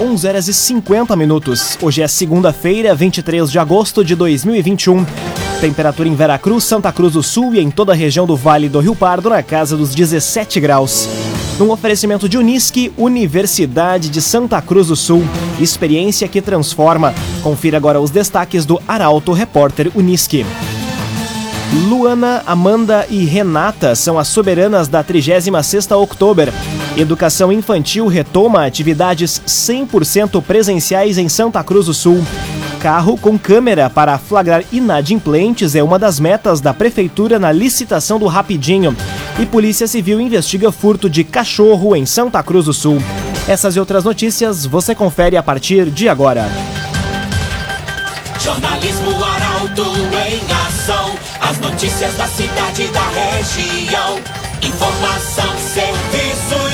11 0.00 0.28
horas 0.28 0.46
e 0.46 0.54
50 0.54 1.16
minutos. 1.16 1.76
Hoje 1.82 2.02
é 2.02 2.06
segunda-feira, 2.06 2.94
23 2.94 3.50
de 3.50 3.58
agosto 3.58 4.04
de 4.04 4.14
2021. 4.14 5.04
Temperatura 5.60 6.08
em 6.08 6.14
Veracruz, 6.14 6.62
Santa 6.62 6.92
Cruz 6.92 7.14
do 7.14 7.22
Sul 7.22 7.52
e 7.52 7.60
em 7.60 7.68
toda 7.68 7.92
a 7.92 7.96
região 7.96 8.24
do 8.24 8.36
Vale 8.36 8.68
do 8.68 8.78
Rio 8.78 8.94
Pardo 8.94 9.28
na 9.28 9.42
casa 9.42 9.76
dos 9.76 9.96
17 9.96 10.60
graus. 10.60 11.08
Num 11.58 11.72
oferecimento 11.72 12.28
de 12.28 12.38
Unisque, 12.38 12.92
Universidade 12.96 14.08
de 14.08 14.22
Santa 14.22 14.62
Cruz 14.62 14.86
do 14.86 14.94
Sul. 14.94 15.24
Experiência 15.58 16.28
que 16.28 16.40
transforma. 16.40 17.12
Confira 17.42 17.76
agora 17.76 18.00
os 18.00 18.12
destaques 18.12 18.64
do 18.64 18.80
Arauto 18.86 19.32
Repórter 19.32 19.90
Unisque. 19.96 20.46
Luana, 21.88 22.44
Amanda 22.46 23.04
e 23.10 23.24
Renata 23.24 23.96
são 23.96 24.16
as 24.16 24.28
soberanas 24.28 24.86
da 24.86 25.02
36ª 25.02 26.00
Oktober. 26.00 26.52
Educação 26.98 27.52
infantil 27.52 28.08
retoma 28.08 28.66
atividades 28.66 29.40
100% 29.46 30.42
presenciais 30.42 31.16
em 31.16 31.28
Santa 31.28 31.62
Cruz 31.62 31.86
do 31.86 31.94
Sul. 31.94 32.26
Carro 32.80 33.16
com 33.16 33.38
câmera 33.38 33.88
para 33.88 34.18
flagrar 34.18 34.64
inadimplentes 34.72 35.76
é 35.76 35.82
uma 35.82 35.96
das 35.96 36.18
metas 36.18 36.60
da 36.60 36.74
prefeitura 36.74 37.38
na 37.38 37.52
licitação 37.52 38.18
do 38.18 38.26
Rapidinho. 38.26 38.96
E 39.38 39.46
Polícia 39.46 39.86
Civil 39.86 40.20
investiga 40.20 40.72
furto 40.72 41.08
de 41.08 41.22
cachorro 41.22 41.94
em 41.94 42.04
Santa 42.04 42.42
Cruz 42.42 42.64
do 42.64 42.72
Sul. 42.72 43.00
Essas 43.46 43.76
e 43.76 43.80
outras 43.80 44.02
notícias 44.02 44.66
você 44.66 44.92
confere 44.92 45.36
a 45.36 45.42
partir 45.42 45.90
de 45.90 46.08
agora. 46.08 46.48
Jornalismo 48.40 49.12
Arauto 49.22 49.84
em 49.84 50.66
ação. 50.66 51.14
As 51.40 51.60
notícias 51.60 52.12
da 52.16 52.26
cidade 52.26 52.88
da 52.88 53.08
região. 53.10 54.18
Informação, 54.60 55.56
serviço. 55.58 56.67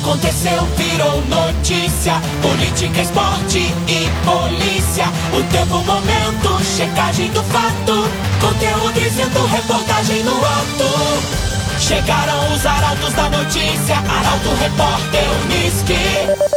Aconteceu, 0.00 0.62
virou 0.76 1.22
notícia. 1.26 2.14
Política, 2.42 3.00
esporte 3.00 3.58
e 3.58 4.08
polícia. 4.24 5.06
O 5.32 5.42
tempo, 5.50 5.78
momento, 5.84 6.64
checagem 6.64 7.30
do 7.30 7.42
fato. 7.44 8.08
Conteúdo 8.40 8.92
dizendo, 8.92 9.46
reportagem 9.46 10.22
no 10.22 10.36
ato. 10.36 11.80
Chegaram 11.80 12.54
os 12.54 12.66
arautos 12.66 13.12
da 13.14 13.30
notícia. 13.30 13.96
Arauto, 13.96 14.48
repórter, 14.60 15.24
Unisque. 15.44 16.56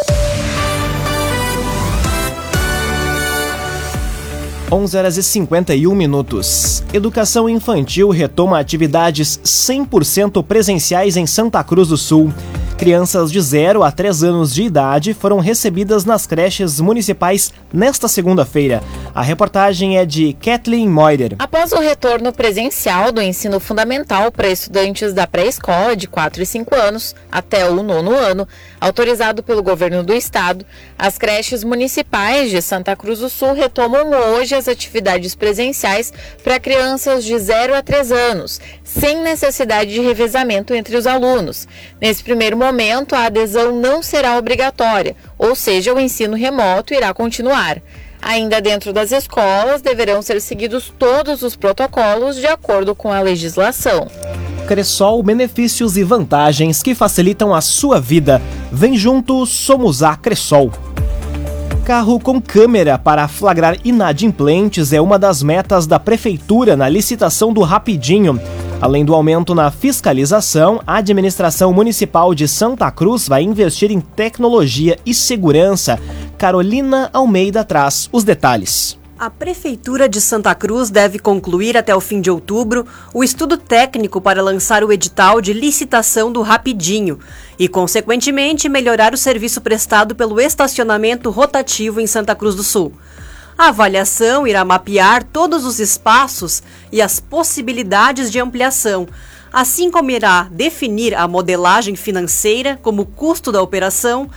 11 4.71 4.97
horas 4.97 5.17
e 5.17 5.23
51 5.23 5.95
minutos. 5.95 6.83
Educação 6.93 7.49
infantil 7.49 8.09
retoma 8.09 8.59
atividades 8.59 9.39
100% 9.43 10.43
presenciais 10.43 11.17
em 11.17 11.25
Santa 11.25 11.63
Cruz 11.63 11.87
do 11.87 11.97
Sul. 11.97 12.31
Crianças 12.79 13.29
de 13.29 13.41
0 13.41 13.83
a 13.83 13.91
3 13.91 14.23
anos 14.23 14.55
de 14.55 14.63
idade 14.63 15.13
foram 15.13 15.39
recebidas 15.39 16.05
nas 16.05 16.25
creches 16.25 16.79
municipais 16.79 17.51
nesta 17.73 18.07
segunda-feira. 18.07 18.81
A 19.19 19.21
reportagem 19.21 19.97
é 19.97 20.05
de 20.05 20.31
Kathleen 20.31 20.87
Moider. 20.87 21.35
Após 21.39 21.73
o 21.73 21.79
retorno 21.79 22.31
presencial 22.31 23.11
do 23.11 23.21
ensino 23.21 23.59
fundamental 23.59 24.31
para 24.31 24.47
estudantes 24.47 25.11
da 25.13 25.27
pré-escola 25.27 25.93
de 25.93 26.07
4 26.07 26.41
e 26.41 26.45
5 26.45 26.73
anos 26.73 27.13
até 27.29 27.69
o 27.69 27.83
nono 27.83 28.15
ano, 28.15 28.47
autorizado 28.79 29.43
pelo 29.43 29.61
governo 29.61 30.03
do 30.03 30.13
estado, 30.13 30.65
as 30.97 31.17
creches 31.17 31.65
municipais 31.65 32.49
de 32.49 32.61
Santa 32.61 32.95
Cruz 32.95 33.19
do 33.19 33.29
Sul 33.29 33.51
retomam 33.51 34.09
hoje 34.09 34.55
as 34.55 34.69
atividades 34.69 35.35
presenciais 35.35 36.13
para 36.41 36.57
crianças 36.57 37.25
de 37.25 37.37
0 37.37 37.75
a 37.75 37.81
3 37.81 38.13
anos, 38.13 38.61
sem 38.85 39.21
necessidade 39.21 39.91
de 39.91 39.99
revezamento 39.99 40.73
entre 40.73 40.95
os 40.95 41.05
alunos. 41.05 41.67
Nesse 41.99 42.23
primeiro 42.23 42.55
momento, 42.55 43.13
a 43.15 43.25
adesão 43.25 43.75
não 43.75 44.01
será 44.01 44.37
obrigatória, 44.37 45.13
ou 45.37 45.55
seja, 45.55 45.93
o 45.93 45.99
ensino 45.99 46.37
remoto 46.37 46.93
irá 46.93 47.13
continuar. 47.13 47.81
Ainda 48.21 48.61
dentro 48.61 48.93
das 48.93 49.11
escolas, 49.11 49.81
deverão 49.81 50.21
ser 50.21 50.39
seguidos 50.41 50.93
todos 50.97 51.41
os 51.41 51.55
protocolos 51.55 52.35
de 52.35 52.47
acordo 52.47 52.93
com 52.93 53.11
a 53.11 53.21
legislação. 53.21 54.07
Cressol, 54.67 55.23
benefícios 55.23 55.97
e 55.97 56.03
vantagens 56.03 56.83
que 56.83 56.93
facilitam 56.93 57.55
a 57.55 57.61
sua 57.61 57.99
vida. 57.99 58.41
Vem 58.71 58.95
junto, 58.95 59.45
somos 59.45 60.03
a 60.03 60.15
Cressol. 60.15 60.71
Carro 61.83 62.19
com 62.19 62.39
câmera 62.39 62.99
para 62.99 63.27
flagrar 63.27 63.75
inadimplentes 63.83 64.93
é 64.93 65.01
uma 65.01 65.17
das 65.17 65.41
metas 65.41 65.87
da 65.87 65.99
Prefeitura 65.99 66.77
na 66.77 66.87
licitação 66.87 67.51
do 67.51 67.61
Rapidinho. 67.61 68.39
Além 68.79 69.03
do 69.03 69.15
aumento 69.15 69.55
na 69.55 69.71
fiscalização, 69.71 70.79
a 70.85 70.97
administração 70.97 71.73
municipal 71.73 72.35
de 72.35 72.47
Santa 72.47 72.91
Cruz 72.91 73.27
vai 73.27 73.41
investir 73.41 73.91
em 73.91 73.99
tecnologia 73.99 74.99
e 75.03 75.15
segurança. 75.15 75.99
Carolina 76.39 77.09
Almeida 77.11 77.65
traz 77.65 78.07
os 78.13 78.23
detalhes. 78.23 78.97
A 79.19 79.29
Prefeitura 79.29 80.07
de 80.07 80.21
Santa 80.21 80.55
Cruz 80.55 80.89
deve 80.89 81.19
concluir 81.19 81.75
até 81.75 81.93
o 81.93 81.99
fim 81.99 82.21
de 82.21 82.31
outubro 82.31 82.87
o 83.13 83.25
estudo 83.25 83.57
técnico 83.57 84.21
para 84.21 84.41
lançar 84.41 84.81
o 84.81 84.93
edital 84.93 85.41
de 85.41 85.51
licitação 85.51 86.31
do 86.31 86.41
Rapidinho 86.41 87.19
e, 87.59 87.67
consequentemente, 87.67 88.69
melhorar 88.69 89.13
o 89.13 89.17
serviço 89.17 89.59
prestado 89.59 90.15
pelo 90.15 90.39
estacionamento 90.39 91.29
rotativo 91.29 91.99
em 91.99 92.07
Santa 92.07 92.33
Cruz 92.33 92.55
do 92.55 92.63
Sul. 92.63 92.93
A 93.57 93.67
avaliação 93.67 94.47
irá 94.47 94.63
mapear 94.63 95.25
todos 95.25 95.65
os 95.65 95.77
espaços 95.77 96.63
e 96.89 97.01
as 97.01 97.19
possibilidades 97.19 98.31
de 98.31 98.39
ampliação, 98.39 99.09
assim 99.51 99.91
como 99.91 100.11
irá 100.11 100.47
definir 100.49 101.13
a 101.13 101.27
modelagem 101.27 101.97
financeira 101.97 102.79
como 102.81 103.05
custo 103.05 103.51
da 103.51 103.61
operação, 103.61 104.29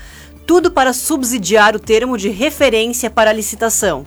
tudo 0.52 0.70
para 0.70 0.92
subsidiar 0.92 1.74
o 1.74 1.80
termo 1.80 2.18
de 2.18 2.28
referência 2.28 3.08
para 3.08 3.30
a 3.30 3.32
licitação. 3.32 4.04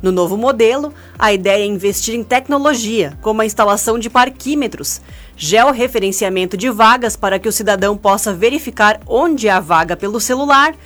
No 0.00 0.12
novo 0.12 0.36
modelo, 0.36 0.94
a 1.18 1.32
ideia 1.32 1.64
é 1.64 1.66
investir 1.66 2.14
em 2.14 2.22
tecnologia, 2.22 3.18
como 3.20 3.42
a 3.42 3.44
instalação 3.44 3.98
de 3.98 4.08
parquímetros, 4.08 5.00
georreferenciamento 5.36 6.56
de 6.56 6.70
vagas 6.70 7.16
para 7.16 7.40
que 7.40 7.48
o 7.48 7.52
cidadão 7.52 7.96
possa 7.96 8.32
verificar 8.32 9.00
onde 9.04 9.48
há 9.48 9.58
vaga 9.58 9.96
pelo 9.96 10.20
celular 10.20 10.76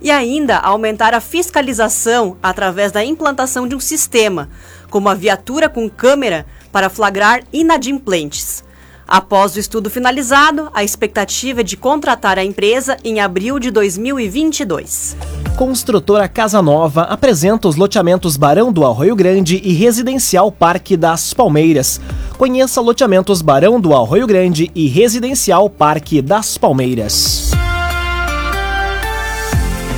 e 0.00 0.10
ainda 0.10 0.56
aumentar 0.56 1.12
a 1.12 1.20
fiscalização 1.20 2.38
através 2.42 2.90
da 2.90 3.04
implantação 3.04 3.68
de 3.68 3.74
um 3.74 3.80
sistema, 3.80 4.48
como 4.88 5.10
a 5.10 5.14
viatura 5.14 5.68
com 5.68 5.90
câmera 5.90 6.46
para 6.72 6.88
flagrar 6.88 7.42
inadimplentes. 7.52 8.63
Após 9.06 9.54
o 9.54 9.58
estudo 9.60 9.90
finalizado, 9.90 10.70
a 10.72 10.82
expectativa 10.82 11.60
é 11.60 11.64
de 11.64 11.76
contratar 11.76 12.38
a 12.38 12.44
empresa 12.44 12.96
em 13.04 13.20
abril 13.20 13.58
de 13.58 13.70
2022. 13.70 15.16
Construtora 15.56 16.26
Casa 16.26 16.60
Nova 16.60 17.02
apresenta 17.02 17.68
os 17.68 17.76
loteamentos 17.76 18.36
Barão 18.36 18.72
do 18.72 18.84
Arroio 18.84 19.14
Grande 19.14 19.60
e 19.62 19.72
Residencial 19.74 20.50
Parque 20.50 20.96
das 20.96 21.32
Palmeiras. 21.34 22.00
Conheça 22.38 22.80
loteamentos 22.80 23.42
Barão 23.42 23.80
do 23.80 23.94
Arroio 23.94 24.26
Grande 24.26 24.70
e 24.74 24.88
Residencial 24.88 25.68
Parque 25.68 26.20
das 26.20 26.58
Palmeiras. 26.58 27.52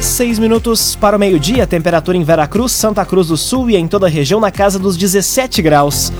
Seis 0.00 0.38
minutos 0.38 0.94
para 0.94 1.16
o 1.16 1.18
meio-dia, 1.18 1.66
temperatura 1.66 2.16
em 2.16 2.22
Veracruz, 2.22 2.72
Santa 2.72 3.04
Cruz 3.04 3.28
do 3.28 3.36
Sul 3.36 3.70
e 3.70 3.76
em 3.76 3.88
toda 3.88 4.06
a 4.06 4.10
região 4.10 4.40
na 4.40 4.50
casa 4.50 4.78
dos 4.78 4.96
17 4.96 5.62
graus. 5.62 6.12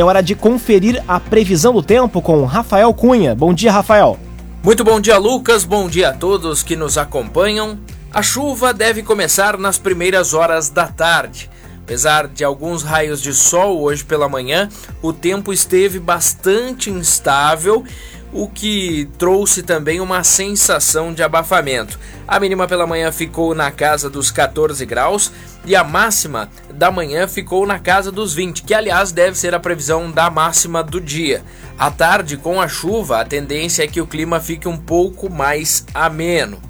É 0.00 0.02
hora 0.02 0.22
de 0.22 0.34
conferir 0.34 1.04
a 1.06 1.20
previsão 1.20 1.74
do 1.74 1.82
tempo 1.82 2.22
com 2.22 2.46
Rafael 2.46 2.90
Cunha. 2.94 3.34
Bom 3.34 3.52
dia, 3.52 3.70
Rafael. 3.70 4.18
Muito 4.62 4.82
bom 4.82 4.98
dia, 4.98 5.18
Lucas. 5.18 5.62
Bom 5.62 5.90
dia 5.90 6.08
a 6.08 6.12
todos 6.14 6.62
que 6.62 6.74
nos 6.74 6.96
acompanham. 6.96 7.78
A 8.10 8.22
chuva 8.22 8.72
deve 8.72 9.02
começar 9.02 9.58
nas 9.58 9.76
primeiras 9.76 10.32
horas 10.32 10.70
da 10.70 10.86
tarde. 10.86 11.50
Apesar 11.82 12.28
de 12.28 12.42
alguns 12.42 12.82
raios 12.82 13.20
de 13.20 13.34
sol 13.34 13.82
hoje 13.82 14.02
pela 14.02 14.26
manhã, 14.26 14.70
o 15.02 15.12
tempo 15.12 15.52
esteve 15.52 15.98
bastante 15.98 16.88
instável 16.88 17.84
o 18.32 18.48
que 18.48 19.08
trouxe 19.18 19.62
também 19.62 20.00
uma 20.00 20.22
sensação 20.22 21.12
de 21.12 21.22
abafamento. 21.22 21.98
A 22.26 22.38
mínima 22.38 22.68
pela 22.68 22.86
manhã 22.86 23.10
ficou 23.10 23.54
na 23.54 23.70
casa 23.70 24.08
dos 24.08 24.30
14 24.30 24.84
graus 24.86 25.32
e 25.64 25.74
a 25.74 25.82
máxima 25.82 26.48
da 26.72 26.90
manhã 26.90 27.26
ficou 27.26 27.66
na 27.66 27.78
casa 27.78 28.12
dos 28.12 28.32
20, 28.32 28.62
que 28.62 28.72
aliás 28.72 29.10
deve 29.10 29.36
ser 29.36 29.54
a 29.54 29.60
previsão 29.60 30.10
da 30.10 30.30
máxima 30.30 30.82
do 30.82 31.00
dia. 31.00 31.42
À 31.78 31.90
tarde, 31.90 32.36
com 32.36 32.60
a 32.60 32.68
chuva, 32.68 33.20
a 33.20 33.24
tendência 33.24 33.82
é 33.82 33.88
que 33.88 34.00
o 34.00 34.06
clima 34.06 34.38
fique 34.38 34.68
um 34.68 34.76
pouco 34.76 35.28
mais 35.28 35.84
ameno. 35.92 36.60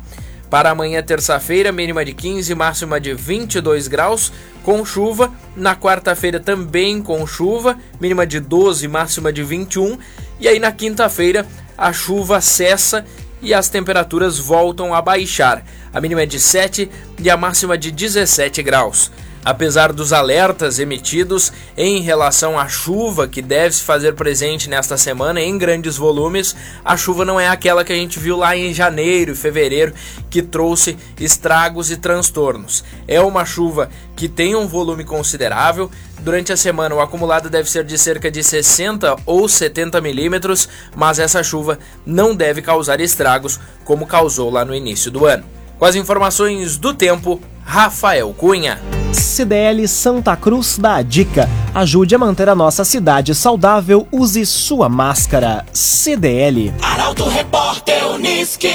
Para 0.48 0.70
amanhã, 0.70 1.00
terça-feira, 1.00 1.70
mínima 1.70 2.04
de 2.04 2.12
15, 2.12 2.52
máxima 2.56 3.00
de 3.00 3.14
22 3.14 3.86
graus, 3.86 4.32
com 4.64 4.84
chuva. 4.84 5.32
Na 5.54 5.76
quarta-feira, 5.76 6.40
também 6.40 7.00
com 7.00 7.24
chuva, 7.24 7.78
mínima 8.00 8.26
de 8.26 8.40
12, 8.40 8.88
máxima 8.88 9.32
de 9.32 9.44
21. 9.44 9.96
E 10.40 10.48
aí, 10.48 10.58
na 10.58 10.72
quinta-feira, 10.72 11.46
a 11.76 11.92
chuva 11.92 12.40
cessa 12.40 13.04
e 13.42 13.52
as 13.52 13.68
temperaturas 13.68 14.38
voltam 14.38 14.94
a 14.94 15.02
baixar. 15.02 15.64
A 15.92 16.00
mínima 16.00 16.22
é 16.22 16.26
de 16.26 16.40
7 16.40 16.90
e 17.18 17.28
a 17.28 17.36
máxima 17.36 17.76
de 17.76 17.90
17 17.90 18.62
graus. 18.62 19.12
Apesar 19.42 19.92
dos 19.92 20.12
alertas 20.12 20.78
emitidos 20.78 21.50
em 21.74 22.02
relação 22.02 22.58
à 22.58 22.68
chuva 22.68 23.26
que 23.26 23.40
deve 23.40 23.74
se 23.74 23.82
fazer 23.82 24.14
presente 24.14 24.68
nesta 24.68 24.98
semana 24.98 25.40
em 25.40 25.56
grandes 25.56 25.96
volumes, 25.96 26.54
a 26.84 26.94
chuva 26.94 27.24
não 27.24 27.40
é 27.40 27.48
aquela 27.48 27.82
que 27.82 27.92
a 27.92 27.96
gente 27.96 28.18
viu 28.18 28.36
lá 28.36 28.54
em 28.54 28.74
janeiro 28.74 29.32
e 29.32 29.36
fevereiro 29.36 29.94
que 30.28 30.42
trouxe 30.42 30.96
estragos 31.18 31.90
e 31.90 31.96
transtornos. 31.96 32.84
É 33.08 33.18
uma 33.20 33.46
chuva 33.46 33.88
que 34.14 34.28
tem 34.28 34.54
um 34.54 34.68
volume 34.68 35.04
considerável. 35.04 35.90
Durante 36.18 36.52
a 36.52 36.56
semana, 36.56 36.94
o 36.94 37.00
acumulado 37.00 37.48
deve 37.48 37.70
ser 37.70 37.82
de 37.82 37.96
cerca 37.96 38.30
de 38.30 38.44
60 38.44 39.16
ou 39.24 39.48
70 39.48 40.02
milímetros, 40.02 40.68
mas 40.94 41.18
essa 41.18 41.42
chuva 41.42 41.78
não 42.04 42.34
deve 42.34 42.60
causar 42.60 43.00
estragos 43.00 43.58
como 43.86 44.06
causou 44.06 44.50
lá 44.50 44.66
no 44.66 44.74
início 44.74 45.10
do 45.10 45.24
ano. 45.24 45.59
Com 45.80 45.86
as 45.86 45.96
informações 45.96 46.76
do 46.76 46.92
tempo, 46.92 47.40
Rafael 47.64 48.34
Cunha. 48.34 48.78
CDL 49.14 49.88
Santa 49.88 50.36
Cruz 50.36 50.76
dá 50.76 50.96
a 50.96 51.02
dica. 51.02 51.48
Ajude 51.74 52.14
a 52.14 52.18
manter 52.18 52.50
a 52.50 52.54
nossa 52.54 52.84
cidade 52.84 53.34
saudável, 53.34 54.06
use 54.12 54.44
sua 54.44 54.90
máscara. 54.90 55.64
CDL. 55.72 56.74
Arauto 56.82 57.26
Repórter 57.26 58.08
Uniski. 58.08 58.68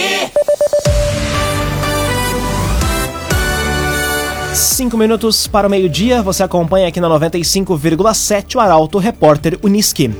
Cinco 4.56 4.98
minutos 4.98 5.46
para 5.46 5.68
o 5.68 5.70
meio-dia, 5.70 6.24
você 6.24 6.42
acompanha 6.42 6.88
aqui 6.88 7.00
na 7.00 7.08
95,7 7.08 8.56
o 8.56 8.60
Arauto 8.60 8.98
Repórter 8.98 9.60
Uniski. 9.62 10.12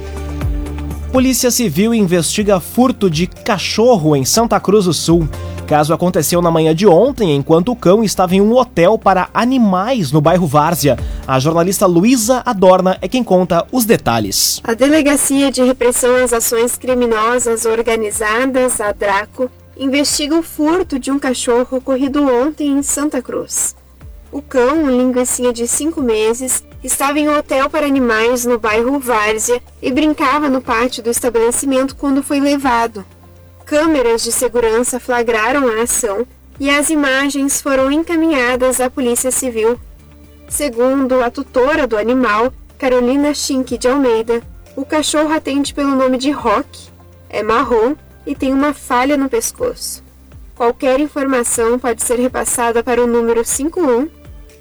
Polícia 1.12 1.50
Civil 1.50 1.96
investiga 1.96 2.60
furto 2.60 3.10
de 3.10 3.26
cachorro 3.26 4.16
em 4.16 4.24
Santa 4.24 4.60
Cruz 4.60 4.86
do 4.86 4.94
Sul 4.94 5.28
caso 5.66 5.94
aconteceu 5.94 6.42
na 6.42 6.52
manhã 6.52 6.74
de 6.74 6.88
ontem, 6.88 7.36
enquanto 7.36 7.72
o 7.72 7.76
cão 7.76 8.04
estava 8.04 8.36
em 8.36 8.42
um 8.42 8.56
hotel 8.56 8.98
para 8.98 9.30
animais 9.34 10.12
no 10.12 10.22
bairro 10.22 10.48
Várzea. 10.48 10.98
A 11.28 11.40
jornalista 11.40 11.86
Luísa 11.86 12.42
Adorna 12.46 12.98
é 13.02 13.08
quem 13.08 13.24
conta 13.24 13.66
os 13.72 13.84
detalhes. 13.84 14.62
A 14.64 14.74
Delegacia 14.74 15.52
de 15.52 15.64
Repressão 15.64 16.16
às 16.16 16.32
Ações 16.32 16.78
Criminosas 16.78 17.66
Organizadas, 17.66 18.80
a 18.80 18.92
DRACO, 18.92 19.50
investiga 19.76 20.36
o 20.36 20.44
furto 20.44 20.98
de 21.00 21.12
um 21.12 21.20
cachorro 21.20 21.78
ocorrido 21.78 22.24
ontem 22.24 22.68
em 22.68 22.84
Santa 22.84 23.22
Cruz. 23.22 23.76
O 24.32 24.42
cão, 24.42 24.84
um 24.84 24.90
linguicinha 24.90 25.52
de 25.52 25.68
5 25.68 26.02
meses, 26.02 26.64
estava 26.84 27.20
em 27.20 27.28
um 27.28 27.38
hotel 27.38 27.70
para 27.70 27.86
animais 27.86 28.46
no 28.46 28.60
bairro 28.60 29.00
Várzea 29.00 29.62
e 29.82 29.92
brincava 29.92 30.50
no 30.50 30.62
pátio 30.62 31.02
do 31.02 31.10
estabelecimento 31.10 31.96
quando 31.96 32.22
foi 32.22 32.40
levado. 32.40 33.06
Câmeras 33.66 34.24
de 34.24 34.32
segurança 34.32 35.00
flagraram 35.00 35.68
a 35.68 35.82
ação 35.82 36.28
e 36.60 36.70
as 36.70 36.92
imagens 36.92 37.60
foram 37.60 37.92
encaminhadas 37.92 38.80
à 38.80 38.92
Polícia 38.92 39.32
Civil. 39.32 39.80
Segundo 40.48 41.24
a 41.24 41.32
tutora 41.32 41.88
do 41.88 41.98
animal, 41.98 42.54
Carolina 42.78 43.34
Schink 43.34 43.80
de 43.80 43.88
Almeida, 43.88 44.44
o 44.76 44.86
cachorro 44.86 45.34
atende 45.34 45.74
pelo 45.74 45.96
nome 45.96 46.20
de 46.20 46.30
Rock, 46.30 46.90
é 47.28 47.42
marrom 47.42 47.96
e 48.24 48.36
tem 48.36 48.54
uma 48.54 48.72
falha 48.72 49.18
no 49.18 49.28
pescoço. 49.28 50.04
Qualquer 50.56 51.00
informação 51.00 51.80
pode 51.80 52.04
ser 52.04 52.20
repassada 52.20 52.84
para 52.84 53.04
o 53.04 53.08
número 53.08 53.44
51 53.44 54.08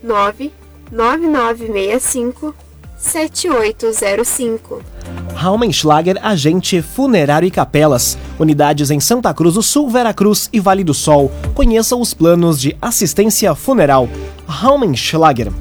99965 0.03 2.55
7805. 2.97 4.94
Raumenschlager 5.35 6.19
Agente 6.23 6.81
Funerário 6.81 7.47
e 7.47 7.51
Capelas. 7.51 8.17
Unidades 8.39 8.91
em 8.91 9.01
Santa 9.01 9.35
Cruz 9.35 9.55
do 9.55 9.63
Sul, 9.63 9.91
Veracruz 9.91 10.49
e 10.53 10.61
Vale 10.61 10.85
do 10.85 10.95
Sol. 10.95 11.31
Conheça 11.55 11.97
os 11.97 12.15
planos 12.15 12.61
de 12.61 12.77
assistência 12.81 13.55
funeral. 13.55 14.09
Raumenschlager. 14.47 15.53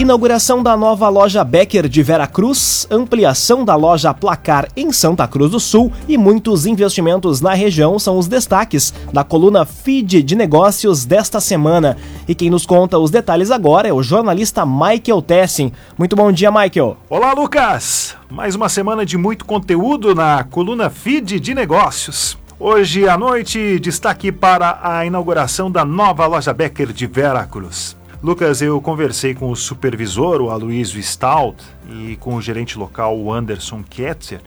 Inauguração 0.00 0.62
da 0.62 0.78
nova 0.78 1.10
loja 1.10 1.44
Becker 1.44 1.86
de 1.86 2.02
Veracruz, 2.02 2.88
ampliação 2.90 3.66
da 3.66 3.76
loja 3.76 4.14
Placar 4.14 4.66
em 4.74 4.90
Santa 4.94 5.28
Cruz 5.28 5.50
do 5.50 5.60
Sul 5.60 5.92
e 6.08 6.16
muitos 6.16 6.64
investimentos 6.64 7.42
na 7.42 7.52
região 7.52 7.98
são 7.98 8.16
os 8.16 8.26
destaques 8.26 8.94
da 9.12 9.22
coluna 9.22 9.66
Feed 9.66 10.22
de 10.22 10.34
Negócios 10.34 11.04
desta 11.04 11.38
semana. 11.38 11.98
E 12.26 12.34
quem 12.34 12.48
nos 12.48 12.64
conta 12.64 12.98
os 12.98 13.10
detalhes 13.10 13.50
agora 13.50 13.88
é 13.88 13.92
o 13.92 14.02
jornalista 14.02 14.64
Michael 14.64 15.20
Tessin. 15.20 15.70
Muito 15.98 16.16
bom 16.16 16.32
dia, 16.32 16.50
Michael. 16.50 16.96
Olá, 17.10 17.34
Lucas! 17.34 18.16
Mais 18.30 18.54
uma 18.54 18.70
semana 18.70 19.04
de 19.04 19.18
muito 19.18 19.44
conteúdo 19.44 20.14
na 20.14 20.44
coluna 20.44 20.88
Feed 20.88 21.38
de 21.38 21.54
Negócios. 21.54 22.38
Hoje 22.58 23.06
à 23.06 23.18
noite, 23.18 23.78
destaque 23.78 24.32
para 24.32 24.80
a 24.82 25.04
inauguração 25.04 25.70
da 25.70 25.84
nova 25.84 26.26
loja 26.26 26.54
Becker 26.54 26.90
de 26.90 27.06
Veracruz. 27.06 27.99
Lucas, 28.22 28.60
eu 28.60 28.78
conversei 28.82 29.34
com 29.34 29.50
o 29.50 29.56
supervisor, 29.56 30.42
o 30.42 30.50
Aloysio 30.50 31.02
Stout, 31.02 31.64
e 31.90 32.16
com 32.16 32.34
o 32.34 32.42
gerente 32.42 32.78
local, 32.78 33.18
o 33.18 33.32
Anderson 33.32 33.82
Ketzer, 33.82 34.42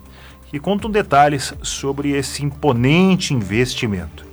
que 0.45 0.59
contam 0.59 0.91
detalhes 0.91 1.55
sobre 1.63 2.11
esse 2.11 2.45
imponente 2.45 3.33
investimento. 3.33 4.23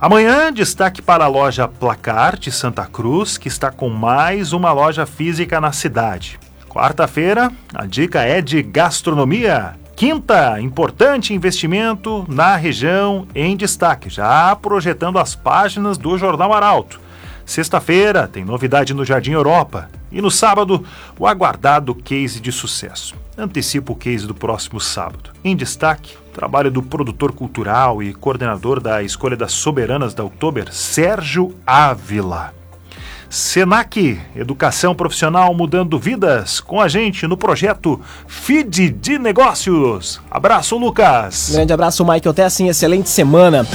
Amanhã, 0.00 0.52
destaque 0.52 1.02
para 1.02 1.24
a 1.24 1.28
loja 1.28 1.66
Placar 1.66 2.38
de 2.38 2.52
Santa 2.52 2.86
Cruz, 2.86 3.36
que 3.36 3.48
está 3.48 3.72
com 3.72 3.88
mais 3.88 4.52
uma 4.52 4.70
loja 4.70 5.04
física 5.04 5.60
na 5.60 5.72
cidade. 5.72 6.38
Quarta-feira, 6.68 7.50
a 7.74 7.86
dica 7.86 8.22
é 8.22 8.40
de 8.40 8.62
gastronomia. 8.62 9.74
Quinta, 9.96 10.60
importante 10.60 11.34
investimento 11.34 12.24
na 12.28 12.54
região 12.54 13.26
em 13.34 13.56
destaque, 13.56 14.08
já 14.08 14.54
projetando 14.54 15.18
as 15.18 15.34
páginas 15.34 15.98
do 15.98 16.16
Jornal 16.16 16.52
Arauto. 16.52 17.03
Sexta-feira 17.44 18.26
tem 18.26 18.44
novidade 18.44 18.94
no 18.94 19.04
Jardim 19.04 19.32
Europa. 19.32 19.90
E 20.10 20.22
no 20.22 20.30
sábado, 20.30 20.84
o 21.18 21.26
aguardado 21.26 21.94
case 21.94 22.40
de 22.40 22.52
sucesso. 22.52 23.14
Antecipo 23.36 23.92
o 23.92 23.96
case 23.96 24.26
do 24.26 24.34
próximo 24.34 24.80
sábado. 24.80 25.30
Em 25.42 25.56
destaque, 25.56 26.16
trabalho 26.32 26.70
do 26.70 26.82
produtor 26.82 27.32
cultural 27.32 28.02
e 28.02 28.14
coordenador 28.14 28.80
da 28.80 29.02
Escolha 29.02 29.36
das 29.36 29.52
Soberanas 29.52 30.14
da 30.14 30.24
Oktober, 30.24 30.72
Sérgio 30.72 31.54
Ávila. 31.66 32.54
Senac, 33.28 34.20
Educação 34.36 34.94
Profissional 34.94 35.52
Mudando 35.52 35.98
Vidas, 35.98 36.60
com 36.60 36.80
a 36.80 36.86
gente 36.86 37.26
no 37.26 37.36
projeto 37.36 38.00
Feed 38.28 38.90
de 38.90 39.18
Negócios. 39.18 40.20
Abraço, 40.30 40.78
Lucas. 40.78 41.50
Grande 41.52 41.72
abraço, 41.72 42.04
Michael 42.04 42.32
Tessin. 42.32 42.68
Excelente 42.68 43.08
semana. 43.08 43.66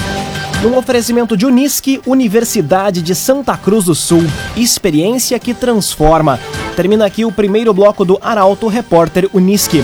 Num 0.62 0.76
oferecimento 0.76 1.38
de 1.38 1.46
Unisque, 1.46 2.02
Universidade 2.06 3.02
de 3.02 3.16
Santa 3.16 3.56
Cruz 3.56 3.86
do 3.86 3.96
Sul. 3.96 4.24
Experiência 4.58 5.40
que 5.40 5.54
transforma. 5.54 6.38
Termina 6.76 7.06
aqui 7.06 7.24
o 7.24 7.32
primeiro 7.32 7.74
bloco 7.74 8.04
do 8.04 8.20
Arauto 8.22 8.68
Repórter 8.68 9.30
Unisque. 9.34 9.82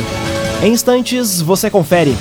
Em 0.62 0.74
instantes, 0.74 1.42
você 1.42 1.70
confere. 1.70 2.14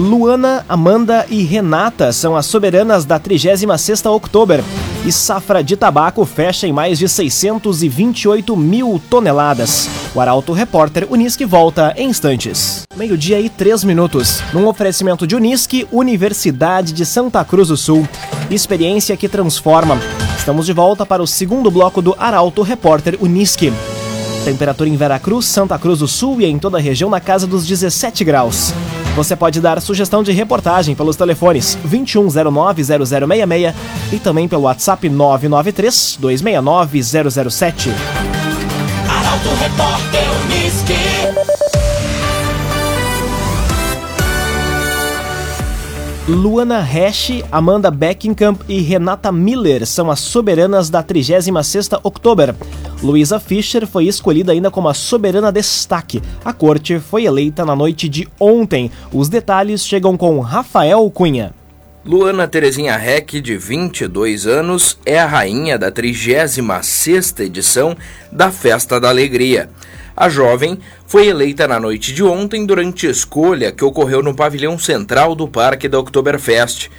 Luana, 0.00 0.64
Amanda 0.66 1.26
e 1.28 1.42
Renata 1.42 2.10
são 2.10 2.34
as 2.34 2.46
soberanas 2.46 3.04
da 3.04 3.20
36ª 3.20 4.10
Oktober. 4.10 4.64
E 5.04 5.12
safra 5.12 5.62
de 5.62 5.76
tabaco 5.76 6.24
fecha 6.24 6.66
em 6.66 6.72
mais 6.72 6.98
de 6.98 7.06
628 7.06 8.56
mil 8.56 9.00
toneladas. 9.10 9.90
O 10.14 10.20
Arauto 10.20 10.54
Repórter 10.54 11.06
Unisque 11.10 11.44
volta 11.44 11.92
em 11.98 12.08
instantes. 12.08 12.84
Meio-dia 12.96 13.38
e 13.40 13.50
três 13.50 13.84
minutos. 13.84 14.42
Num 14.54 14.66
oferecimento 14.66 15.26
de 15.26 15.36
Unisque, 15.36 15.86
Universidade 15.92 16.94
de 16.94 17.04
Santa 17.04 17.44
Cruz 17.44 17.68
do 17.68 17.76
Sul. 17.76 18.08
Experiência 18.50 19.18
que 19.18 19.28
transforma. 19.28 19.98
Estamos 20.38 20.64
de 20.64 20.72
volta 20.72 21.04
para 21.04 21.22
o 21.22 21.26
segundo 21.26 21.70
bloco 21.70 22.00
do 22.00 22.16
Arauto 22.18 22.62
Repórter 22.62 23.18
Unisque. 23.20 23.70
Temperatura 24.46 24.88
em 24.88 24.96
Veracruz, 24.96 25.44
Santa 25.44 25.78
Cruz 25.78 25.98
do 25.98 26.08
Sul 26.08 26.40
e 26.40 26.46
em 26.46 26.58
toda 26.58 26.78
a 26.78 26.80
região 26.80 27.10
na 27.10 27.20
casa 27.20 27.46
dos 27.46 27.66
17 27.66 28.24
graus. 28.24 28.72
Você 29.14 29.36
pode 29.36 29.60
dar 29.60 29.80
sugestão 29.80 30.22
de 30.22 30.32
reportagem 30.32 30.94
pelos 30.94 31.16
telefones 31.16 31.78
2109-0066 31.86 33.74
e 34.12 34.18
também 34.18 34.48
pelo 34.48 34.62
WhatsApp 34.62 35.08
993-269-007. 35.08 37.90
Arauto 39.08 39.48
Repórter 39.60 40.24
Uniski. 40.44 41.59
Luana 46.30 46.80
Hesch, 46.80 47.42
Amanda 47.50 47.90
Beckenkamp 47.90 48.62
e 48.68 48.80
Renata 48.80 49.32
Miller 49.32 49.84
são 49.84 50.08
as 50.12 50.20
soberanas 50.20 50.88
da 50.88 51.02
36ª 51.02 51.98
Oktober. 52.04 52.54
Luisa 53.02 53.40
Fischer 53.40 53.84
foi 53.84 54.04
escolhida 54.04 54.52
ainda 54.52 54.70
como 54.70 54.88
a 54.88 54.94
soberana 54.94 55.50
destaque. 55.50 56.22
A 56.44 56.52
corte 56.52 57.00
foi 57.00 57.24
eleita 57.24 57.64
na 57.64 57.74
noite 57.74 58.08
de 58.08 58.28
ontem. 58.38 58.92
Os 59.12 59.28
detalhes 59.28 59.84
chegam 59.84 60.16
com 60.16 60.38
Rafael 60.38 61.10
Cunha. 61.10 61.52
Luana 62.06 62.46
Terezinha 62.46 62.96
Reck, 62.96 63.40
de 63.40 63.56
22 63.56 64.46
anos, 64.46 64.98
é 65.04 65.18
a 65.18 65.26
rainha 65.26 65.76
da 65.76 65.90
36ª 65.90 67.40
edição 67.40 67.96
da 68.30 68.52
Festa 68.52 69.00
da 69.00 69.08
Alegria. 69.08 69.68
A 70.20 70.28
jovem 70.28 70.78
foi 71.06 71.28
eleita 71.28 71.66
na 71.66 71.80
noite 71.80 72.12
de 72.12 72.22
ontem 72.22 72.66
durante 72.66 73.06
escolha 73.06 73.72
que 73.72 73.82
ocorreu 73.82 74.22
no 74.22 74.34
pavilhão 74.34 74.78
central 74.78 75.34
do 75.34 75.48
Parque 75.48 75.88
da 75.88 75.98
Oktoberfest. 75.98 76.90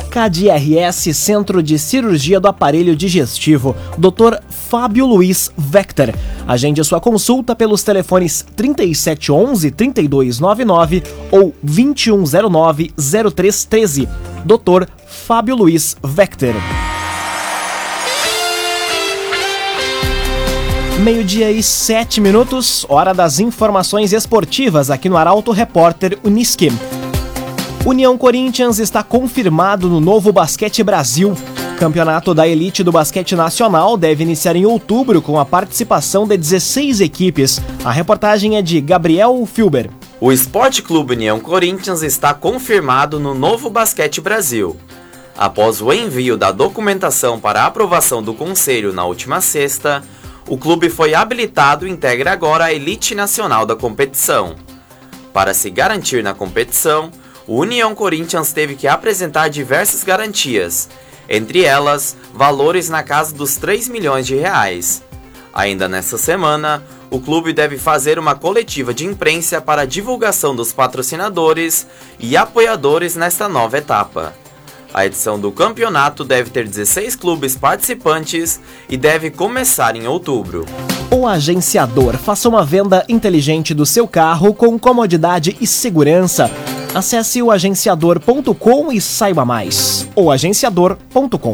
KDRS 0.09 1.13
Centro 1.13 1.61
de 1.61 1.77
Cirurgia 1.77 2.39
do 2.39 2.47
Aparelho 2.47 2.95
Digestivo, 2.95 3.75
Dr. 3.95 4.39
Fábio 4.49 5.05
Luiz 5.05 5.51
Vector. 5.55 6.09
Agende 6.47 6.83
sua 6.83 6.99
consulta 6.99 7.55
pelos 7.55 7.83
telefones 7.83 8.43
3711 8.55 9.69
3299 9.69 11.03
ou 11.31 11.53
2109 11.61 12.91
0313. 12.97 14.09
Dr. 14.43 14.87
Fábio 15.05 15.55
Luiz 15.55 15.95
Vector. 16.03 16.55
Meio-dia 20.99 21.51
e 21.51 21.63
sete 21.63 22.21
minutos, 22.21 22.85
hora 22.87 23.13
das 23.13 23.39
informações 23.39 24.13
esportivas 24.13 24.91
aqui 24.91 25.09
no 25.09 25.17
Arauto 25.17 25.51
Repórter 25.51 26.19
Uniski. 26.23 26.71
União 27.83 28.15
Corinthians 28.15 28.77
está 28.77 29.01
confirmado 29.01 29.89
no 29.89 29.99
novo 29.99 30.31
Basquete 30.31 30.83
Brasil. 30.83 31.35
Campeonato 31.79 32.33
da 32.33 32.47
Elite 32.47 32.83
do 32.83 32.91
Basquete 32.91 33.35
Nacional 33.35 33.97
deve 33.97 34.23
iniciar 34.23 34.55
em 34.55 34.65
outubro 34.67 35.19
com 35.19 35.39
a 35.39 35.43
participação 35.43 36.27
de 36.27 36.37
16 36.37 37.01
equipes. 37.01 37.59
A 37.83 37.91
reportagem 37.91 38.55
é 38.55 38.61
de 38.61 38.79
Gabriel 38.79 39.45
Filber. 39.51 39.89
O 40.21 40.31
Esporte 40.31 40.83
Clube 40.83 41.15
União 41.15 41.39
Corinthians 41.39 42.03
está 42.03 42.35
confirmado 42.35 43.19
no 43.19 43.33
novo 43.33 43.69
Basquete 43.69 44.21
Brasil. 44.21 44.77
Após 45.35 45.81
o 45.81 45.91
envio 45.91 46.37
da 46.37 46.51
documentação 46.51 47.39
para 47.39 47.65
aprovação 47.65 48.21
do 48.21 48.35
Conselho 48.35 48.93
na 48.93 49.03
última 49.03 49.41
sexta, 49.41 50.03
o 50.47 50.57
clube 50.57 50.89
foi 50.89 51.13
habilitado 51.13 51.87
e 51.87 51.89
integra 51.89 52.31
agora 52.31 52.65
a 52.65 52.73
elite 52.73 53.15
nacional 53.15 53.65
da 53.65 53.75
competição. 53.75 54.55
Para 55.31 55.53
se 55.53 55.69
garantir 55.69 56.23
na 56.23 56.33
competição, 56.33 57.11
o 57.47 57.59
União 57.59 57.95
Corinthians 57.95 58.51
teve 58.51 58.75
que 58.75 58.87
apresentar 58.87 59.47
diversas 59.47 60.03
garantias, 60.03 60.89
entre 61.29 61.63
elas 61.63 62.15
valores 62.33 62.89
na 62.89 63.03
casa 63.03 63.33
dos 63.33 63.55
3 63.55 63.87
milhões 63.87 64.27
de 64.27 64.35
reais. 64.35 65.01
Ainda 65.53 65.87
nesta 65.87 66.17
semana, 66.17 66.83
o 67.09 67.19
clube 67.19 67.53
deve 67.53 67.77
fazer 67.77 68.19
uma 68.19 68.35
coletiva 68.35 68.93
de 68.93 69.05
imprensa 69.05 69.61
para 69.61 69.85
divulgação 69.85 70.55
dos 70.55 70.73
patrocinadores 70.73 71.87
e 72.19 72.35
apoiadores 72.35 73.15
nesta 73.15 73.47
nova 73.47 73.77
etapa. 73.77 74.42
A 74.93 75.07
edição 75.07 75.39
do 75.39 75.51
campeonato 75.51 76.23
deve 76.23 76.51
ter 76.51 76.67
16 76.67 77.15
clubes 77.15 77.55
participantes 77.55 78.59
e 78.87 78.95
deve 78.95 79.31
começar 79.31 79.95
em 79.95 80.07
outubro. 80.07 80.65
O 81.09 81.25
agenciador 81.25 82.15
faça 82.17 82.47
uma 82.47 82.63
venda 82.63 83.03
inteligente 83.09 83.73
do 83.73 83.87
seu 83.87 84.07
carro 84.07 84.53
com 84.53 84.77
comodidade 84.77 85.57
e 85.59 85.65
segurança. 85.65 86.49
Acesse 86.93 87.41
o 87.41 87.49
agenciador.com 87.49 88.91
e 88.91 89.01
saiba 89.01 89.43
mais. 89.43 90.07
O 90.15 90.29
agenciador.com. 90.29 91.53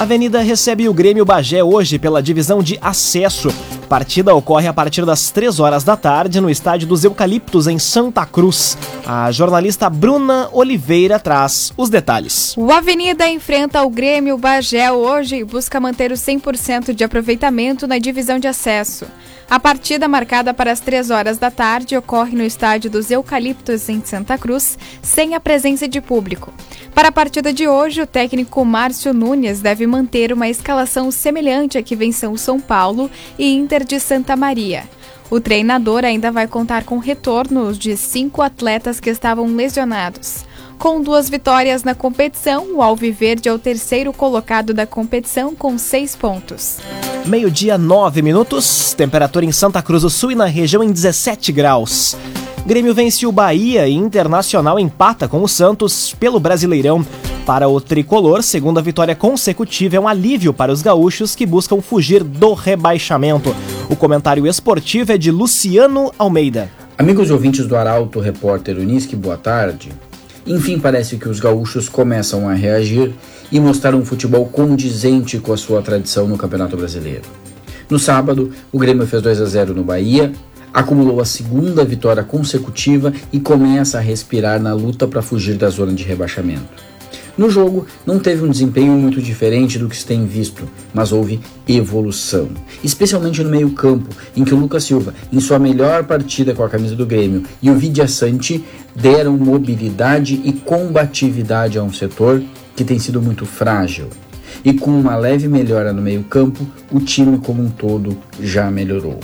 A 0.00 0.02
Avenida 0.02 0.40
recebe 0.40 0.88
o 0.88 0.94
Grêmio 0.94 1.24
Bagé 1.24 1.62
hoje 1.62 1.96
pela 1.96 2.20
divisão 2.20 2.60
de 2.60 2.76
acesso. 2.82 3.50
Partida 3.92 4.34
ocorre 4.34 4.66
a 4.66 4.72
partir 4.72 5.04
das 5.04 5.30
3 5.30 5.60
horas 5.60 5.84
da 5.84 5.98
tarde 5.98 6.40
no 6.40 6.48
estádio 6.48 6.88
dos 6.88 7.04
Eucaliptos, 7.04 7.66
em 7.66 7.78
Santa 7.78 8.24
Cruz. 8.24 8.74
A 9.04 9.30
jornalista 9.30 9.90
Bruna 9.90 10.48
Oliveira 10.50 11.18
traz 11.18 11.74
os 11.76 11.90
detalhes. 11.90 12.54
O 12.56 12.72
Avenida 12.72 13.28
enfrenta 13.28 13.82
o 13.82 13.90
Grêmio 13.90 14.38
Bagé 14.38 14.90
hoje 14.90 15.36
e 15.36 15.44
busca 15.44 15.78
manter 15.78 16.10
o 16.10 16.14
100% 16.14 16.94
de 16.94 17.04
aproveitamento 17.04 17.86
na 17.86 17.98
divisão 17.98 18.38
de 18.38 18.48
acesso. 18.48 19.04
A 19.52 19.60
partida, 19.60 20.08
marcada 20.08 20.54
para 20.54 20.72
as 20.72 20.80
3 20.80 21.10
horas 21.10 21.36
da 21.36 21.50
tarde, 21.50 21.94
ocorre 21.94 22.34
no 22.34 22.42
estádio 22.42 22.90
dos 22.90 23.10
Eucaliptos, 23.10 23.86
em 23.86 24.02
Santa 24.02 24.38
Cruz, 24.38 24.78
sem 25.02 25.34
a 25.34 25.40
presença 25.40 25.86
de 25.86 26.00
público. 26.00 26.50
Para 26.94 27.08
a 27.08 27.12
partida 27.12 27.52
de 27.52 27.68
hoje, 27.68 28.00
o 28.00 28.06
técnico 28.06 28.64
Márcio 28.64 29.12
Nunes 29.12 29.60
deve 29.60 29.86
manter 29.86 30.32
uma 30.32 30.48
escalação 30.48 31.10
semelhante 31.10 31.76
à 31.76 31.82
que 31.82 31.94
venceu 31.94 32.34
São 32.38 32.58
Paulo 32.58 33.10
e 33.38 33.54
Inter 33.54 33.84
de 33.84 34.00
Santa 34.00 34.34
Maria. 34.36 34.84
O 35.30 35.38
treinador 35.38 36.02
ainda 36.02 36.32
vai 36.32 36.48
contar 36.48 36.84
com 36.84 36.96
retornos 36.96 37.78
de 37.78 37.94
cinco 37.94 38.40
atletas 38.40 39.00
que 39.00 39.10
estavam 39.10 39.54
lesionados. 39.54 40.46
Com 40.82 41.00
duas 41.00 41.30
vitórias 41.30 41.84
na 41.84 41.94
competição, 41.94 42.74
o 42.74 42.82
Alviverde 42.82 43.48
é 43.48 43.52
o 43.52 43.58
terceiro 43.58 44.12
colocado 44.12 44.74
da 44.74 44.84
competição 44.84 45.54
com 45.54 45.78
seis 45.78 46.16
pontos. 46.16 46.78
Meio-dia, 47.24 47.78
nove 47.78 48.20
minutos. 48.20 48.92
Temperatura 48.92 49.44
em 49.44 49.52
Santa 49.52 49.80
Cruz 49.80 50.02
do 50.02 50.10
Sul 50.10 50.32
e 50.32 50.34
na 50.34 50.46
região 50.46 50.82
em 50.82 50.90
17 50.90 51.52
graus. 51.52 52.16
Grêmio 52.66 52.92
vence 52.92 53.24
o 53.24 53.30
Bahia 53.30 53.86
e 53.86 53.92
Internacional 53.92 54.76
empata 54.76 55.28
com 55.28 55.40
o 55.44 55.48
Santos 55.48 56.16
pelo 56.18 56.40
Brasileirão. 56.40 57.06
Para 57.46 57.68
o 57.68 57.80
tricolor, 57.80 58.42
segunda 58.42 58.82
vitória 58.82 59.14
consecutiva 59.14 59.94
é 59.94 60.00
um 60.00 60.08
alívio 60.08 60.52
para 60.52 60.72
os 60.72 60.82
gaúchos 60.82 61.36
que 61.36 61.46
buscam 61.46 61.80
fugir 61.80 62.24
do 62.24 62.54
rebaixamento. 62.54 63.54
O 63.88 63.94
comentário 63.94 64.48
esportivo 64.48 65.12
é 65.12 65.16
de 65.16 65.30
Luciano 65.30 66.10
Almeida. 66.18 66.68
Amigos 66.98 67.30
ouvintes 67.30 67.68
do 67.68 67.76
Arauto, 67.76 68.18
repórter 68.18 68.76
Unisque, 68.78 69.14
boa 69.14 69.36
tarde. 69.36 69.92
Enfim, 70.46 70.78
parece 70.78 71.16
que 71.16 71.28
os 71.28 71.38
gaúchos 71.38 71.88
começam 71.88 72.48
a 72.48 72.54
reagir 72.54 73.12
e 73.50 73.60
mostrar 73.60 73.94
um 73.94 74.04
futebol 74.04 74.46
condizente 74.46 75.38
com 75.38 75.52
a 75.52 75.56
sua 75.56 75.82
tradição 75.82 76.26
no 76.26 76.36
Campeonato 76.36 76.76
Brasileiro. 76.76 77.22
No 77.88 77.98
sábado, 77.98 78.50
o 78.72 78.78
Grêmio 78.78 79.06
fez 79.06 79.22
2 79.22 79.40
a 79.40 79.44
0 79.44 79.74
no 79.74 79.84
Bahia, 79.84 80.32
acumulou 80.72 81.20
a 81.20 81.24
segunda 81.24 81.84
vitória 81.84 82.24
consecutiva 82.24 83.12
e 83.32 83.38
começa 83.38 83.98
a 83.98 84.00
respirar 84.00 84.60
na 84.60 84.72
luta 84.72 85.06
para 85.06 85.22
fugir 85.22 85.56
da 85.56 85.68
zona 85.68 85.92
de 85.92 86.02
rebaixamento. 86.02 86.91
No 87.36 87.48
jogo, 87.48 87.86
não 88.04 88.18
teve 88.18 88.44
um 88.44 88.50
desempenho 88.50 88.92
muito 88.92 89.22
diferente 89.22 89.78
do 89.78 89.88
que 89.88 89.96
se 89.96 90.04
tem 90.04 90.26
visto, 90.26 90.68
mas 90.92 91.12
houve 91.12 91.40
evolução, 91.66 92.50
especialmente 92.84 93.42
no 93.42 93.48
meio-campo, 93.48 94.14
em 94.36 94.44
que 94.44 94.52
o 94.52 94.58
Lucas 94.58 94.84
Silva, 94.84 95.14
em 95.32 95.40
sua 95.40 95.58
melhor 95.58 96.04
partida 96.04 96.52
com 96.52 96.62
a 96.62 96.68
camisa 96.68 96.94
do 96.94 97.06
Grêmio, 97.06 97.42
e 97.62 97.70
o 97.70 97.74
Vidia 97.74 98.06
Sante 98.06 98.62
deram 98.94 99.38
mobilidade 99.38 100.42
e 100.44 100.52
combatividade 100.52 101.78
a 101.78 101.82
um 101.82 101.92
setor 101.92 102.42
que 102.76 102.84
tem 102.84 102.98
sido 102.98 103.22
muito 103.22 103.46
frágil. 103.46 104.08
E 104.62 104.74
com 104.74 104.90
uma 104.90 105.16
leve 105.16 105.48
melhora 105.48 105.90
no 105.90 106.02
meio-campo, 106.02 106.66
o 106.90 107.00
time 107.00 107.38
como 107.38 107.62
um 107.62 107.70
todo 107.70 108.18
já 108.40 108.70
melhorou. 108.70 109.18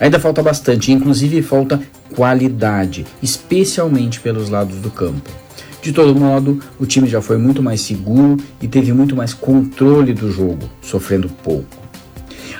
Ainda 0.00 0.18
falta 0.18 0.42
bastante, 0.42 0.90
inclusive 0.90 1.42
falta 1.42 1.78
qualidade, 2.16 3.04
especialmente 3.22 4.18
pelos 4.18 4.48
lados 4.48 4.76
do 4.76 4.90
campo. 4.90 5.30
De 5.82 5.92
todo 5.92 6.14
modo, 6.14 6.60
o 6.78 6.84
time 6.84 7.08
já 7.08 7.22
foi 7.22 7.38
muito 7.38 7.62
mais 7.62 7.80
seguro 7.80 8.36
e 8.60 8.68
teve 8.68 8.92
muito 8.92 9.16
mais 9.16 9.32
controle 9.32 10.12
do 10.12 10.30
jogo, 10.30 10.68
sofrendo 10.82 11.28
pouco. 11.42 11.78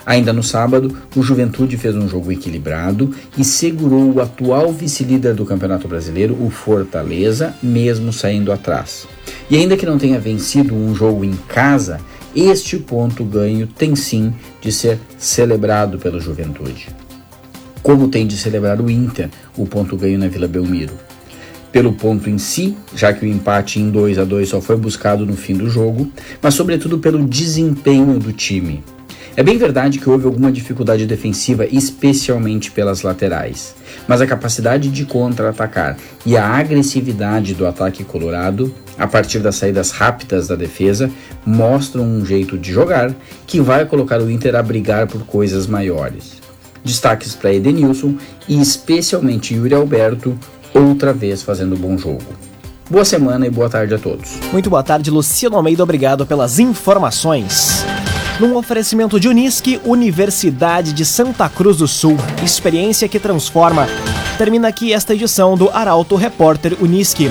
Ainda 0.07 0.33
no 0.33 0.43
sábado, 0.43 0.97
o 1.15 1.23
Juventude 1.23 1.77
fez 1.77 1.95
um 1.95 2.09
jogo 2.09 2.33
equilibrado 2.33 3.15
e 3.37 3.45
segurou 3.45 4.15
o 4.15 4.21
atual 4.23 4.73
vice-líder 4.73 5.35
do 5.35 5.45
Campeonato 5.45 5.87
Brasileiro, 5.87 6.35
o 6.35 6.49
Fortaleza, 6.49 7.55
mesmo 7.63 8.11
saindo 8.11 8.51
atrás. 8.51 9.07
E 9.51 9.57
ainda 9.57 9.77
que 9.77 9.85
não 9.85 9.99
tenha 9.99 10.19
vencido 10.19 10.75
um 10.75 10.95
jogo 10.95 11.23
em 11.23 11.35
casa, 11.47 12.01
este 12.35 12.79
ponto 12.79 13.23
ganho 13.23 13.67
tem 13.67 13.95
sim 13.95 14.33
de 14.63 14.73
ser 14.73 14.99
celebrado 15.19 15.99
pelo 15.99 16.19
Juventude. 16.19 16.89
Como 17.83 18.09
tem 18.09 18.27
de 18.27 18.37
celebrar 18.39 18.81
o 18.81 18.91
Inter 18.91 19.29
o 19.57 19.67
ponto 19.67 19.97
ganho 19.97 20.19
na 20.19 20.29
Vila 20.29 20.49
Belmiro 20.49 21.10
pelo 21.73 21.93
ponto 21.93 22.29
em 22.29 22.39
si, 22.39 22.77
já 22.95 23.13
que 23.13 23.25
o 23.25 23.29
empate 23.29 23.81
em 23.81 23.91
2 23.91 24.19
a 24.19 24.25
2 24.25 24.49
só 24.49 24.61
foi 24.61 24.77
buscado 24.77 25.25
no 25.25 25.37
fim 25.37 25.55
do 25.55 25.69
jogo, 25.69 26.11
mas 26.43 26.55
sobretudo 26.55 26.99
pelo 26.99 27.27
desempenho 27.27 28.19
do 28.19 28.33
time. 28.33 28.83
É 29.37 29.43
bem 29.43 29.57
verdade 29.57 29.99
que 29.99 30.11
houve 30.11 30.27
alguma 30.27 30.51
dificuldade 30.51 31.07
defensiva, 31.07 31.65
especialmente 31.65 32.71
pelas 32.71 33.03
laterais, 33.03 33.75
mas 34.09 34.21
a 34.21 34.27
capacidade 34.27 34.91
de 34.91 35.07
contra-atacar 35.07 35.97
e 36.27 36.37
a 36.37 36.45
agressividade 36.45 37.55
do 37.55 37.67
ataque 37.67 38.03
colorado, 38.03 38.75
a 38.99 39.07
partir 39.07 39.39
das 39.39 39.55
saídas 39.55 39.93
rápidas 39.93 40.49
da 40.49 40.57
defesa, 40.57 41.09
mostram 41.47 42.05
um 42.05 42.27
jeito 42.27 42.59
de 42.59 42.73
jogar 42.73 43.15
que 43.47 43.61
vai 43.61 43.87
colocar 43.87 44.21
o 44.21 44.29
Inter 44.29 44.57
a 44.57 44.63
brigar 44.63 45.07
por 45.07 45.25
coisas 45.25 45.67
maiores. 45.67 46.41
Destaques 46.85 47.35
para 47.35 47.55
Edenilson 47.55 48.17
e 48.49 48.61
especialmente 48.61 49.55
Yuri 49.55 49.75
Alberto, 49.75 50.37
outra 50.75 51.13
vez 51.13 51.43
fazendo 51.43 51.77
bom 51.77 51.97
jogo. 51.97 52.23
Boa 52.91 53.05
semana 53.05 53.47
e 53.47 53.51
boa 53.51 53.69
tarde 53.69 53.95
a 53.95 53.99
todos. 53.99 54.33
Muito 54.53 54.69
boa 54.69 54.83
tarde, 54.83 55.11
Luciano 55.11 55.57
Almeida. 55.57 55.83
Obrigado 55.83 56.27
pelas 56.27 56.59
informações. 56.59 57.85
Num 58.41 58.57
oferecimento 58.57 59.21
de 59.21 59.29
Unisque, 59.29 59.81
Universidade 59.85 60.93
de 60.93 61.05
Santa 61.05 61.49
Cruz 61.49 61.77
do 61.77 61.87
Sul. 61.87 62.17
Experiência 62.43 63.07
que 63.07 63.21
transforma. 63.21 63.87
Termina 64.39 64.69
aqui 64.69 64.93
esta 64.93 65.15
edição 65.15 65.57
do 65.57 65.69
Arauto 65.71 66.17
Repórter 66.17 66.77
Unisque. 66.81 67.31